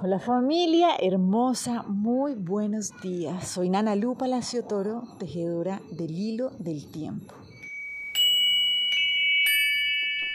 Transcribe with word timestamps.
Hola 0.00 0.20
familia 0.20 0.90
hermosa, 1.00 1.82
muy 1.82 2.34
buenos 2.34 2.92
días. 3.02 3.48
Soy 3.48 3.68
Nana 3.68 3.96
Lu 3.96 4.14
Palacio 4.16 4.62
Toro, 4.62 5.02
tejedora 5.18 5.80
del 5.90 6.16
hilo 6.16 6.50
del 6.60 6.88
tiempo. 6.88 7.34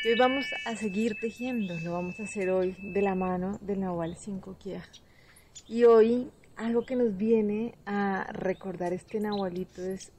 Hoy 0.03 0.15
vamos 0.19 0.45
a 0.65 0.75
seguir 0.75 1.15
tejiendo, 1.17 1.79
lo 1.79 1.93
vamos 1.93 2.19
a 2.19 2.23
hacer 2.23 2.49
hoy 2.49 2.75
de 2.81 3.01
la 3.01 3.15
mano 3.15 3.57
del 3.61 3.79
Nahual 3.79 4.17
5 4.17 4.57
Kiaj. 4.61 4.83
Y 5.69 5.85
hoy 5.85 6.29
algo 6.57 6.85
que 6.85 6.97
nos 6.97 7.15
viene 7.15 7.73
a 7.85 8.27
recordar 8.33 8.91
este 8.91 9.21
Nahualito 9.21 9.81
es 9.81 10.11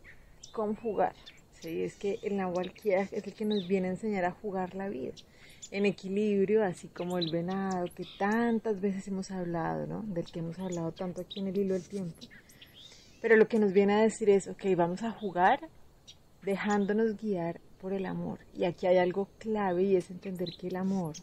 conjugar. 0.54 1.14
¿sí? 1.60 1.82
Es 1.82 1.96
que 1.96 2.18
el 2.22 2.38
Nahual 2.38 2.72
Kiaj 2.72 3.12
es 3.12 3.26
el 3.26 3.34
que 3.34 3.44
nos 3.44 3.68
viene 3.68 3.88
a 3.88 3.90
enseñar 3.90 4.24
a 4.24 4.30
jugar 4.30 4.74
la 4.74 4.88
vida 4.88 5.12
en 5.70 5.86
equilibrio, 5.86 6.62
así 6.62 6.88
como 6.88 7.18
el 7.18 7.30
venado, 7.30 7.86
que 7.94 8.04
tantas 8.18 8.80
veces 8.80 9.08
hemos 9.08 9.30
hablado, 9.30 9.86
¿no? 9.86 10.02
Del 10.02 10.26
que 10.26 10.40
hemos 10.40 10.58
hablado 10.58 10.92
tanto 10.92 11.22
aquí 11.22 11.40
en 11.40 11.48
el 11.48 11.58
hilo 11.58 11.74
del 11.74 11.88
tiempo. 11.88 12.20
Pero 13.20 13.36
lo 13.36 13.48
que 13.48 13.58
nos 13.58 13.72
viene 13.72 13.94
a 13.94 14.02
decir 14.02 14.28
es, 14.30 14.48
ok, 14.48 14.64
vamos 14.76 15.02
a 15.02 15.10
jugar 15.10 15.68
dejándonos 16.42 17.16
guiar 17.16 17.60
por 17.80 17.92
el 17.92 18.06
amor. 18.06 18.40
Y 18.54 18.64
aquí 18.64 18.86
hay 18.86 18.98
algo 18.98 19.28
clave 19.38 19.82
y 19.84 19.96
es 19.96 20.10
entender 20.10 20.50
que 20.58 20.68
el 20.68 20.76
amor 20.76 21.14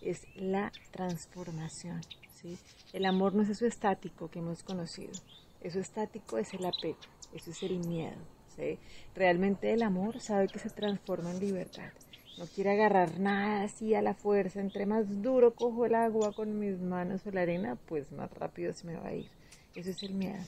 es 0.00 0.26
la 0.34 0.72
transformación. 0.90 2.00
¿sí? 2.34 2.58
El 2.92 3.06
amor 3.06 3.34
no 3.34 3.42
es 3.42 3.50
eso 3.50 3.66
estático 3.66 4.28
que 4.30 4.40
hemos 4.40 4.62
conocido. 4.62 5.12
Eso 5.60 5.78
estático 5.78 6.38
es 6.38 6.52
el 6.54 6.64
apego, 6.64 6.98
eso 7.34 7.50
es 7.50 7.62
el 7.62 7.78
miedo. 7.78 8.18
¿sí? 8.56 8.78
Realmente 9.14 9.72
el 9.72 9.82
amor 9.82 10.20
sabe 10.20 10.48
que 10.48 10.58
se 10.58 10.70
transforma 10.70 11.30
en 11.30 11.40
libertad 11.40 11.92
no 12.38 12.46
quiere 12.46 12.70
agarrar 12.70 13.18
nada 13.18 13.64
así 13.64 13.94
a 13.94 14.02
la 14.02 14.14
fuerza. 14.14 14.60
Entre 14.60 14.86
más 14.86 15.22
duro 15.22 15.54
cojo 15.54 15.86
el 15.86 15.94
agua 15.94 16.32
con 16.32 16.58
mis 16.58 16.78
manos 16.78 17.26
o 17.26 17.30
la 17.30 17.42
arena, 17.42 17.76
pues 17.86 18.12
más 18.12 18.30
rápido 18.32 18.72
se 18.72 18.86
me 18.86 18.96
va 18.96 19.08
a 19.08 19.14
ir. 19.14 19.28
Eso 19.74 19.90
es 19.90 20.02
el 20.02 20.14
miedo. 20.14 20.38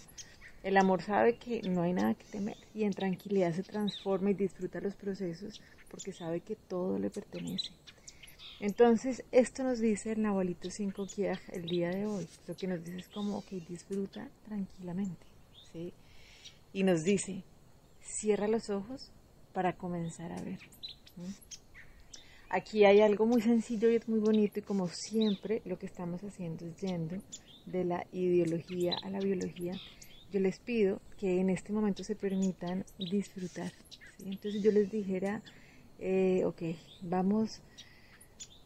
El 0.63 0.77
amor 0.77 1.03
sabe 1.03 1.37
que 1.37 1.63
no 1.63 1.83
hay 1.83 1.93
nada 1.93 2.15
que 2.15 2.25
temer 2.25 2.57
y 2.75 2.85
en 2.85 2.93
tranquilidad 2.93 3.53
se 3.53 3.63
transforma 3.63 4.31
y 4.31 4.35
disfruta 4.35 4.81
los 4.81 4.95
procesos 4.95 5.61
porque 5.91 6.13
sabe 6.13 6.41
que 6.41 6.55
todo 6.55 6.99
le 6.99 7.11
pertenece. 7.11 7.71
Entonces, 8.61 9.25
esto 9.33 9.65
nos 9.65 9.79
dice 9.79 10.13
el 10.13 10.23
Nahualito 10.23 10.71
5 10.71 11.07
Kiaj 11.07 11.41
el 11.53 11.67
día 11.67 11.89
de 11.89 12.07
hoy. 12.07 12.29
Lo 12.47 12.55
que 12.55 12.67
nos 12.67 12.85
dice 12.85 12.99
es 12.99 13.09
como, 13.09 13.39
ok, 13.39 13.53
disfruta 13.69 14.29
tranquilamente. 14.47 15.27
¿sí? 15.73 15.95
Y 16.75 16.83
nos 16.83 17.03
dice, 17.03 17.43
cierra 18.03 18.49
los 18.49 18.69
ojos 18.69 19.11
para 19.55 19.73
comenzar 19.73 20.31
a 20.31 20.43
ver. 20.43 20.59
Aquí 22.53 22.85
hay 22.85 23.01
algo 23.01 23.27
muy 23.27 23.41
sencillo 23.41 23.89
y 23.89 23.95
es 23.95 24.09
muy 24.09 24.19
bonito 24.19 24.59
y 24.59 24.63
como 24.63 24.89
siempre 24.89 25.63
lo 25.65 25.79
que 25.79 25.87
estamos 25.87 26.25
haciendo 26.25 26.67
es 26.67 26.81
yendo 26.81 27.17
de 27.65 27.85
la 27.85 28.05
ideología 28.13 28.97
a 29.05 29.09
la 29.09 29.21
biología. 29.21 29.75
Yo 30.33 30.41
les 30.41 30.59
pido 30.59 31.01
que 31.17 31.41
en 31.41 31.49
este 31.49 31.73
momento 31.73 32.03
se 32.03 32.17
permitan 32.17 32.85
disfrutar. 32.99 33.71
Entonces 34.25 34.65
yo 34.65 34.73
les 34.73 34.91
dijera, 34.91 35.43
eh, 36.01 36.43
ok, 36.45 36.63
vamos 37.03 37.63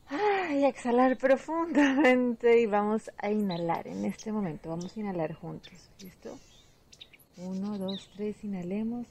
a 0.09 0.67
exhalar 0.67 1.19
profundamente 1.19 2.61
y 2.61 2.67
vamos 2.67 3.11
a 3.19 3.31
inhalar 3.31 3.87
en 3.87 4.07
este 4.07 4.33
momento. 4.33 4.71
Vamos 4.71 4.97
a 4.97 5.01
inhalar 5.01 5.35
juntos. 5.35 5.91
¿Listo? 6.01 6.39
Uno, 7.37 7.77
dos, 7.77 8.09
tres, 8.17 8.43
inhalemos. 8.45 9.07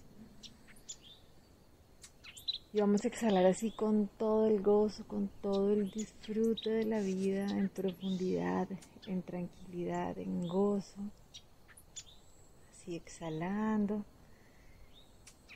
Y 2.76 2.80
vamos 2.80 3.06
a 3.06 3.08
exhalar 3.08 3.46
así 3.46 3.70
con 3.70 4.08
todo 4.18 4.48
el 4.48 4.60
gozo, 4.64 5.08
con 5.08 5.30
todo 5.44 5.74
el 5.74 5.92
disfrute 5.92 6.72
de 6.72 6.86
la 6.86 7.02
vida 7.02 7.46
en 7.46 7.70
profundidad, 7.70 8.68
en 9.06 9.22
tranquilidad, 9.22 10.18
en 10.18 10.48
gozo. 10.48 11.00
Así 12.72 12.96
exhalando. 12.96 14.04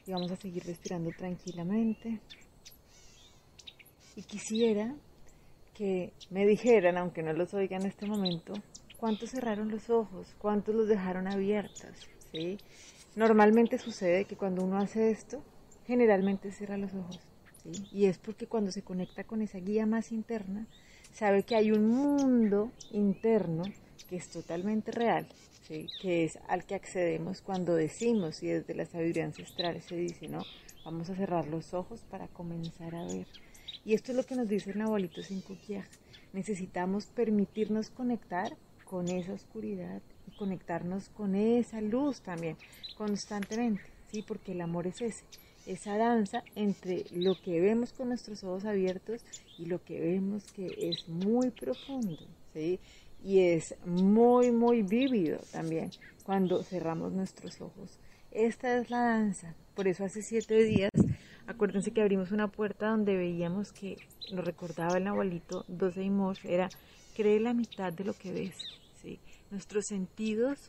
Y 0.06 0.12
vamos 0.12 0.32
a 0.32 0.36
seguir 0.36 0.64
respirando 0.64 1.10
tranquilamente. 1.10 2.20
Y 4.16 4.22
quisiera 4.22 4.94
que 5.74 6.14
me 6.30 6.46
dijeran, 6.46 7.00
aunque 7.00 7.24
no 7.24 7.34
los 7.34 7.52
oiga 7.56 7.78
en 7.78 7.88
este 7.88 8.06
momento, 8.06 8.54
cuántos 9.00 9.32
cerraron 9.32 9.72
los 9.72 9.90
ojos, 9.90 10.36
cuántos 10.38 10.76
los 10.76 10.88
dejaron 10.88 11.28
abiertos. 11.28 12.08
¿sí? 12.32 12.60
Normalmente 13.16 13.80
sucede 13.80 14.26
que 14.26 14.38
cuando 14.38 14.64
uno 14.64 14.78
hace 14.78 15.10
esto, 15.10 15.42
generalmente 15.88 16.52
cierra 16.52 16.78
los 16.78 16.94
ojos. 16.94 17.20
Y 17.92 18.06
es 18.06 18.18
porque 18.18 18.46
cuando 18.46 18.72
se 18.72 18.82
conecta 18.82 19.24
con 19.24 19.42
esa 19.42 19.58
guía 19.60 19.86
más 19.86 20.12
interna, 20.12 20.68
sabe 21.14 21.44
que 21.44 21.56
hay 21.56 21.72
un 21.72 21.88
mundo 21.90 22.72
interno 22.92 23.64
que 24.10 24.18
es 24.18 24.30
totalmente 24.30 24.92
real, 24.92 25.28
que 25.68 26.24
es 26.24 26.40
al 26.48 26.66
que 26.66 26.76
accedemos 26.76 27.42
cuando 27.42 27.76
decimos, 27.76 28.44
y 28.44 28.48
desde 28.48 28.74
la 28.74 28.86
sabiduría 28.86 29.26
ancestral 29.26 29.82
se 29.82 29.98
dice, 29.98 30.28
¿no? 30.28 30.44
Vamos 30.86 31.10
a 31.10 31.16
cerrar 31.16 31.48
los 31.48 31.74
ojos 31.74 32.02
para 32.10 32.28
comenzar 32.28 32.96
a 32.96 33.04
ver. 33.06 33.28
Y 33.84 33.94
esto 33.94 34.12
es 34.12 34.18
lo 34.18 34.24
que 34.24 34.36
nos 34.36 34.48
dice 34.48 34.72
el 34.72 34.78
Nahualito 34.78 35.22
sin 35.22 35.44
Necesitamos 36.32 37.08
permitirnos 37.08 37.90
conectar 37.90 38.56
con 38.86 39.10
esa 39.10 39.34
oscuridad 39.34 40.02
y 40.26 40.32
conectarnos 40.38 41.10
con 41.10 41.36
esa 41.36 41.82
luz 41.82 42.22
también, 42.22 42.58
constantemente, 42.98 43.84
¿sí? 44.12 44.24
Porque 44.26 44.54
el 44.54 44.62
amor 44.62 44.88
es 44.88 45.02
ese 45.02 45.26
esa 45.68 45.98
danza 45.98 46.44
entre 46.56 47.06
lo 47.12 47.40
que 47.40 47.60
vemos 47.60 47.94
con 47.94 48.10
nuestros 48.10 48.44
ojos 48.44 48.66
abiertos 48.66 49.22
y 49.58 49.66
lo 49.66 49.84
que 49.84 50.00
vemos 50.00 50.52
que 50.54 50.90
es 50.90 51.08
muy 51.08 51.52
profundo, 51.52 52.18
¿sí? 52.54 52.80
Y 53.24 53.40
es 53.40 53.76
muy, 53.86 54.52
muy 54.52 54.82
vívido 54.82 55.40
también 55.52 55.92
cuando 56.24 56.64
cerramos 56.64 57.12
nuestros 57.12 57.60
ojos. 57.62 58.00
Esta 58.32 58.78
es 58.78 58.90
la 58.90 59.00
danza. 59.00 59.56
Por 59.76 59.88
eso 59.88 60.06
hace 60.06 60.22
siete 60.22 60.64
días, 60.64 60.92
acuérdense 61.48 61.92
que 61.92 62.02
abrimos 62.02 62.32
una 62.32 62.48
puerta 62.48 62.90
donde 62.90 63.16
veíamos 63.16 63.72
que, 63.72 63.98
nos 64.32 64.46
recordaba 64.46 64.98
el 64.98 65.08
abuelito 65.08 65.66
12 65.68 66.04
y 66.04 66.10
Mosh, 66.10 66.46
era 66.46 66.70
cree 67.16 67.40
la 67.40 67.54
mitad 67.54 67.92
de 67.92 68.04
lo 68.04 68.14
que 68.14 68.32
ves. 68.32 68.56
¿sí? 69.02 69.20
Nuestros 69.52 69.86
sentidos 69.86 70.60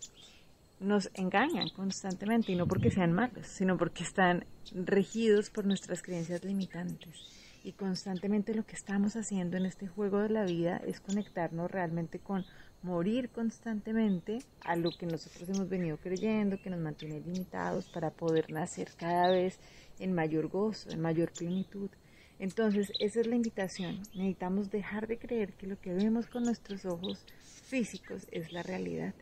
nos 0.80 1.10
engañan 1.14 1.68
constantemente 1.70 2.52
y 2.52 2.56
no 2.56 2.66
porque 2.66 2.90
sean 2.90 3.12
malos, 3.12 3.46
sino 3.46 3.76
porque 3.76 4.04
están 4.04 4.44
regidos 4.72 5.50
por 5.50 5.66
nuestras 5.66 6.02
creencias 6.02 6.44
limitantes. 6.44 7.16
Y 7.64 7.72
constantemente 7.72 8.54
lo 8.54 8.64
que 8.64 8.76
estamos 8.76 9.16
haciendo 9.16 9.56
en 9.56 9.66
este 9.66 9.88
juego 9.88 10.20
de 10.20 10.28
la 10.28 10.44
vida 10.44 10.80
es 10.86 11.00
conectarnos 11.00 11.70
realmente 11.70 12.20
con 12.20 12.44
morir 12.82 13.30
constantemente 13.30 14.38
a 14.60 14.76
lo 14.76 14.90
que 14.90 15.06
nosotros 15.06 15.48
hemos 15.48 15.68
venido 15.68 15.96
creyendo, 15.96 16.60
que 16.62 16.70
nos 16.70 16.80
mantiene 16.80 17.20
limitados 17.20 17.86
para 17.90 18.10
poder 18.10 18.50
nacer 18.52 18.90
cada 18.96 19.28
vez 19.28 19.58
en 19.98 20.12
mayor 20.12 20.48
gozo, 20.48 20.90
en 20.90 21.00
mayor 21.00 21.32
plenitud. 21.32 21.90
Entonces, 22.38 22.92
esa 23.00 23.20
es 23.20 23.26
la 23.26 23.34
invitación. 23.34 24.00
Necesitamos 24.14 24.70
dejar 24.70 25.08
de 25.08 25.18
creer 25.18 25.54
que 25.54 25.66
lo 25.66 25.80
que 25.80 25.92
vemos 25.92 26.28
con 26.28 26.44
nuestros 26.44 26.84
ojos 26.84 27.24
físicos 27.64 28.28
es 28.30 28.52
la 28.52 28.62
realidad 28.62 29.12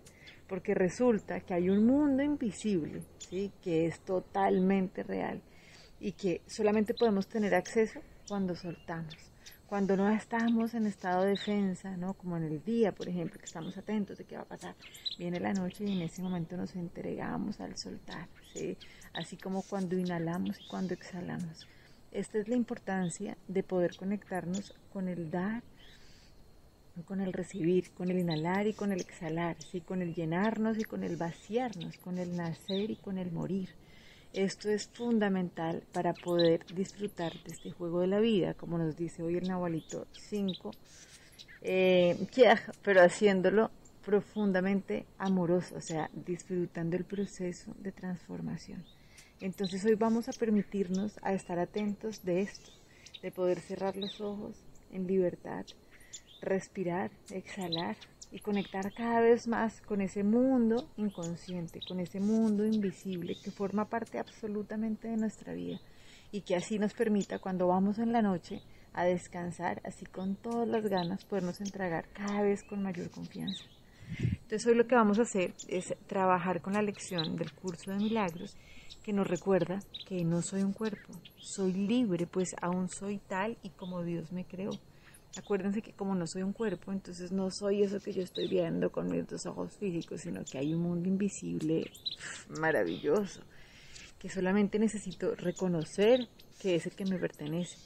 porque 0.49 0.75
resulta 0.75 1.41
que 1.41 1.55
hay 1.55 1.69
un 1.71 1.87
mundo 1.87 2.23
invisible, 2.23 3.03
¿sí? 3.19 3.53
que 3.63 3.87
es 3.87 4.01
totalmente 4.01 5.03
real 5.03 5.41
y 5.99 6.13
que 6.13 6.43
solamente 6.47 6.95
podemos 6.95 7.27
tener 7.27 7.55
acceso 7.55 8.01
cuando 8.29 8.55
soltamos, 8.55 9.17
cuando 9.67 9.97
no 9.97 10.09
estamos 10.11 10.75
en 10.75 10.87
estado 10.87 11.25
de 11.25 11.31
defensa, 11.31 11.97
¿no? 11.97 12.15
como 12.15 12.37
en 12.37 12.45
el 12.45 12.63
día, 12.65 12.93
por 12.93 13.09
ejemplo, 13.09 13.39
que 13.39 13.47
estamos 13.47 13.77
atentos 13.77 14.19
de 14.19 14.25
qué 14.25 14.37
va 14.37 14.43
a 14.43 14.47
pasar. 14.47 14.75
Viene 15.19 15.41
la 15.41 15.53
noche 15.53 15.85
y 15.85 15.93
en 15.93 16.03
ese 16.03 16.23
momento 16.23 16.57
nos 16.57 16.77
entregamos 16.77 17.61
al 17.61 17.77
soltar, 17.77 18.29
¿sí? 18.53 18.77
así 19.15 19.37
como 19.37 19.63
cuando 19.63 19.99
inhalamos 19.99 20.61
y 20.61 20.69
cuando 20.69 20.95
exhalamos. 20.95 21.67
Esta 22.13 22.39
es 22.39 22.49
la 22.49 22.57
importancia 22.57 23.37
de 23.49 23.63
poder 23.63 23.97
conectarnos 23.97 24.75
con 24.93 25.09
el 25.09 25.31
dar 25.31 25.63
con 27.05 27.21
el 27.21 27.33
recibir, 27.33 27.91
con 27.93 28.11
el 28.11 28.19
inhalar 28.19 28.67
y 28.67 28.73
con 28.73 28.93
el 28.93 29.01
exhalar, 29.01 29.57
¿sí? 29.63 29.81
con 29.81 30.03
el 30.03 30.15
llenarnos 30.15 30.79
y 30.79 30.85
con 30.85 31.03
el 31.03 31.17
vaciarnos, 31.17 31.97
con 31.99 32.19
el 32.19 32.37
nacer 32.37 32.91
y 32.91 32.97
con 32.97 33.19
el 33.19 33.33
morir. 33.33 33.71
Esto 34.33 34.69
es 34.69 34.89
fundamental 34.89 35.83
para 35.93 36.13
poder 36.13 36.65
disfrutar 36.75 37.33
de 37.45 37.53
este 37.53 37.71
juego 37.71 38.01
de 38.01 38.07
la 38.07 38.21
vida, 38.21 38.55
como 38.55 38.79
nos 38.79 38.97
dice 38.97 39.23
hoy 39.23 39.37
el 39.37 39.49
Nahualito 39.49 40.07
5, 40.13 40.71
eh, 41.63 42.17
pero 42.83 43.03
haciéndolo 43.03 43.71
profundamente 44.05 45.07
amoroso, 45.19 45.77
o 45.77 45.81
sea, 45.81 46.11
disfrutando 46.15 46.97
el 46.97 47.05
proceso 47.05 47.75
de 47.79 47.93
transformación. 47.93 48.85
Entonces 49.41 49.85
hoy 49.85 49.95
vamos 49.95 50.29
a 50.29 50.33
permitirnos 50.33 51.19
a 51.23 51.33
estar 51.33 51.59
atentos 51.59 52.25
de 52.25 52.43
esto, 52.43 52.71
de 53.23 53.33
poder 53.33 53.61
cerrar 53.61 53.97
los 53.97 54.21
ojos 54.21 54.63
en 54.93 55.07
libertad, 55.07 55.67
respirar, 56.47 57.11
exhalar 57.31 57.97
y 58.33 58.41
conectar 58.41 58.93
cada 58.95 59.21
vez 59.21 59.47
más 59.47 59.81
con 59.83 60.01
ese 60.01 60.25
mundo 60.25 60.89
inconsciente, 60.97 61.81
con 61.87 62.01
ese 62.01 62.21
mundo 62.21 62.65
invisible 62.65 63.37
que 63.43 63.51
forma 63.51 63.89
parte 63.89 64.19
absolutamente 64.19 65.09
de 65.09 65.17
nuestra 65.17 65.53
vida 65.53 65.79
y 66.33 66.41
que 66.41 66.57
así 66.57 66.79
nos 66.79 66.95
permita 66.95 67.39
cuando 67.39 67.69
vamos 67.69 67.99
en 67.99 68.13
la 68.13 68.23
noche 68.23 68.63
a 68.93 69.05
descansar, 69.05 69.81
así 69.85 70.07
con 70.07 70.37
todas 70.37 70.67
las 70.67 70.85
ganas, 70.87 71.25
podernos 71.25 71.61
entregar 71.61 72.09
cada 72.13 72.43
vez 72.43 72.65
con 72.65 72.83
mayor 72.83 73.11
confianza. 73.11 73.65
Entonces 74.19 74.67
hoy 74.67 74.75
lo 74.75 74.87
que 74.87 74.95
vamos 74.95 75.19
a 75.19 75.23
hacer 75.23 75.53
es 75.69 75.95
trabajar 76.07 76.63
con 76.63 76.73
la 76.73 76.83
lección 76.83 77.37
del 77.37 77.53
curso 77.53 77.91
de 77.91 77.99
milagros 77.99 78.57
que 79.03 79.13
nos 79.13 79.27
recuerda 79.27 79.81
que 80.07 80.25
no 80.25 80.43
soy 80.43 80.63
un 80.63 80.73
cuerpo, 80.73 81.13
soy 81.37 81.73
libre, 81.73 82.27
pues 82.27 82.55
aún 82.61 82.89
soy 82.89 83.19
tal 83.19 83.57
y 83.63 83.71
como 83.71 84.03
Dios 84.03 84.33
me 84.33 84.45
creó. 84.45 84.71
Acuérdense 85.37 85.83
que 85.83 85.93
como 85.93 86.15
no 86.15 86.27
soy 86.27 86.43
un 86.43 86.53
cuerpo, 86.53 86.93
entonces 86.93 87.31
no 87.31 87.51
soy 87.51 87.83
eso 87.83 88.01
que 88.01 88.13
yo 88.13 88.23
estoy 88.23 88.49
viendo 88.49 88.91
con 88.91 89.11
mis 89.11 89.27
dos 89.27 89.45
ojos 89.47 89.77
físicos, 89.77 90.23
sino 90.23 90.45
que 90.45 90.59
hay 90.59 90.73
un 90.73 90.83
mundo 90.83 91.09
invisible 91.09 91.91
maravilloso, 92.59 93.43
que 94.19 94.31
solamente 94.31 94.79
necesito 94.79 95.35
reconocer 95.35 96.29
que 96.61 96.77
es 96.77 96.87
el 96.87 96.93
que 96.93 97.05
me 97.05 97.19
pertenece. 97.19 97.77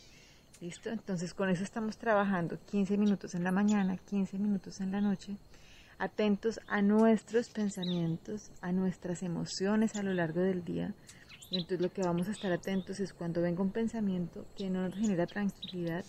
¿Listo? 0.61 0.91
Entonces 0.91 1.33
con 1.33 1.49
eso 1.49 1.65
estamos 1.65 1.97
trabajando 1.97 2.59
15 2.71 2.99
minutos 2.99 3.35
en 3.35 3.45
la 3.45 3.51
mañana, 3.51 3.97
15 3.97 4.39
minutos 4.39 4.81
en 4.81 4.93
la 4.93 5.01
noche, 5.01 5.37
atentos 5.99 6.61
a 6.67 6.83
nuestros 6.83 7.49
pensamientos, 7.49 8.51
a 8.61 8.71
nuestras 8.71 9.23
emociones 9.23 9.97
a 9.97 10.03
lo 10.03 10.13
largo 10.13 10.41
del 10.41 10.65
día. 10.65 10.95
Y 11.51 11.57
entonces 11.57 11.81
lo 11.81 11.93
que 11.93 12.03
vamos 12.03 12.29
a 12.29 12.33
estar 12.33 12.53
atentos 12.53 13.01
es 13.01 13.13
cuando 13.13 13.43
venga 13.43 13.63
un 13.63 13.73
pensamiento 13.73 14.47
que 14.57 14.71
no 14.71 14.83
nos 14.83 14.95
genera 14.95 15.27
tranquilidad, 15.27 16.05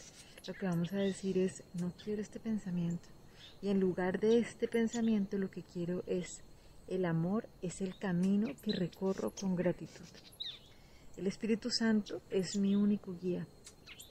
lo 0.47 0.53
que 0.53 0.65
vamos 0.65 0.91
a 0.93 0.97
decir 0.97 1.38
es, 1.38 1.63
no 1.73 1.91
quiero 2.03 2.21
este 2.21 2.39
pensamiento. 2.39 3.07
Y 3.61 3.69
en 3.69 3.79
lugar 3.79 4.19
de 4.19 4.39
este 4.39 4.67
pensamiento 4.67 5.38
lo 5.38 5.51
que 5.51 5.61
quiero 5.61 6.03
es, 6.07 6.41
el 6.88 7.05
amor 7.05 7.47
es 7.61 7.81
el 7.81 7.97
camino 7.97 8.47
que 8.63 8.73
recorro 8.73 9.31
con 9.31 9.55
gratitud. 9.55 10.05
El 11.17 11.27
Espíritu 11.27 11.69
Santo 11.69 12.21
es 12.31 12.55
mi 12.57 12.75
único 12.75 13.15
guía. 13.21 13.45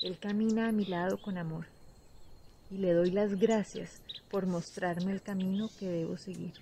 Él 0.02 0.18
camina 0.18 0.68
a 0.68 0.72
mi 0.72 0.84
lado 0.84 1.20
con 1.20 1.36
amor 1.36 1.66
y 2.70 2.78
le 2.78 2.92
doy 2.92 3.10
las 3.10 3.38
gracias 3.38 4.00
por 4.30 4.46
mostrarme 4.46 5.12
el 5.12 5.22
camino 5.22 5.68
que 5.78 5.88
debo 5.88 6.16
seguir. 6.16 6.52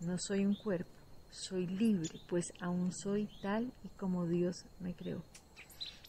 No 0.00 0.18
soy 0.18 0.44
un 0.44 0.54
cuerpo, 0.54 0.90
soy 1.30 1.66
libre, 1.66 2.20
pues 2.28 2.52
aún 2.60 2.92
soy 2.92 3.28
tal 3.42 3.72
y 3.84 3.88
como 3.98 4.26
Dios 4.26 4.64
me 4.78 4.94
creó. 4.94 5.22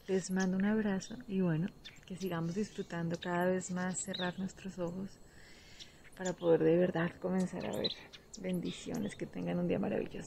Les 0.07 0.31
mando 0.31 0.55
un 0.55 0.63
abrazo 0.63 1.15
y 1.27 1.41
bueno, 1.41 1.67
que 2.05 2.15
sigamos 2.15 2.55
disfrutando 2.55 3.19
cada 3.19 3.45
vez 3.45 3.71
más 3.71 3.99
cerrar 3.99 4.39
nuestros 4.39 4.79
ojos 4.79 5.09
para 6.17 6.31
poder 6.31 6.63
de 6.63 6.77
verdad 6.77 7.11
comenzar 7.19 7.65
a 7.65 7.75
ver 7.75 7.91
bendiciones, 8.39 9.17
que 9.17 9.25
tengan 9.25 9.59
un 9.59 9.67
día 9.67 9.79
maravilloso. 9.79 10.15